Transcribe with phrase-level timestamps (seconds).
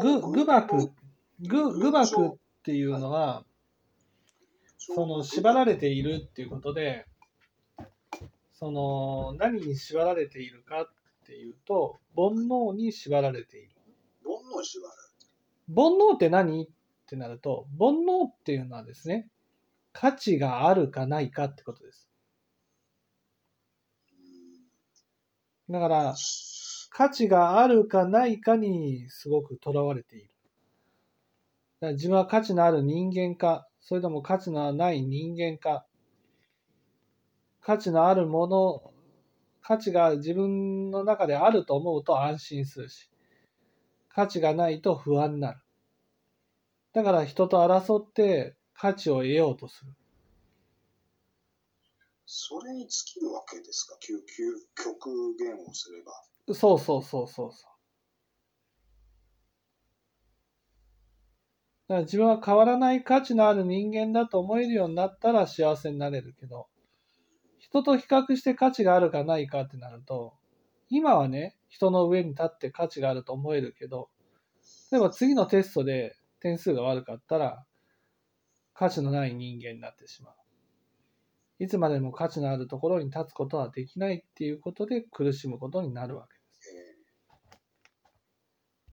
[0.00, 0.92] ぐ具幕、
[1.40, 3.44] ぐ具幕群っていうのは、
[4.78, 7.06] そその縛られているっていうことで、
[8.52, 10.88] その何に縛られているかっ
[11.26, 13.70] ていうと、煩悩に縛られている。
[14.24, 15.08] 煩悩縛られ
[15.74, 16.68] 煩悩って何っ
[17.06, 19.28] てなると、煩悩っていうのはですね、
[19.92, 22.08] 価値があるかないかってことです。
[25.68, 25.74] る。
[25.74, 26.14] だから、
[26.98, 30.30] 価値があるかないかにすごくとらわれている。
[31.80, 35.86] だから自分は価値のある人間か、それとも価値のない人間か、
[37.60, 38.92] 価値のあるもの、
[39.62, 43.08] 価値が自分の中であると思うと安心するし、
[44.08, 45.60] 価値がないと不安になる。
[46.94, 49.92] だから人と争って価値を得ようとする。
[52.26, 54.18] それに尽きるわけですか、究
[54.74, 56.10] 極極限をすれば。
[56.54, 57.78] そうそうそうそうそう。
[61.88, 66.68] だから自分は変わらない価値のある人間だと思えるようになったら幸せになれるけど、
[67.58, 70.34] 人と比較して価値があるかないかってなると、
[70.90, 74.08] 今はね、人の上に立って価値があると思えるけど、
[74.90, 77.64] 例えば次のテストで点数が悪かったら、
[78.72, 80.34] 価値のない人間になってしまう。
[81.58, 86.37] いつまでも価値のあるところに立つことはできないっていうことで苦しむことになるわけ。